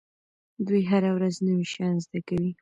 [0.65, 2.51] دوی هره ورځ نوي شیان زده کوي.